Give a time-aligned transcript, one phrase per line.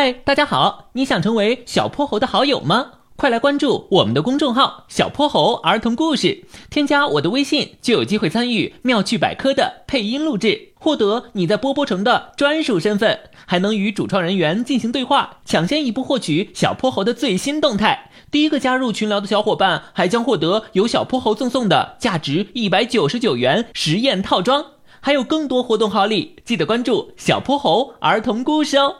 [0.00, 2.86] 嗨大家好你想成为小泼猴的好友吗？
[3.16, 18.10] 快来关注我们的公众号小泼猴儿童故事添加我的微信就有机会参与妙趣百科的配音录制获得你在波波城的专属身份还能与主创人员进行对话抢先一步获取小泼猴的最新动态。
[18.30, 24.64] 第一个加入群聊的小伙伴还将获得由小泼猴赠送的价值一百九十九元实验套装
[25.00, 28.96] 还有更多活动好礼记得关注小泼猴儿童故事哦。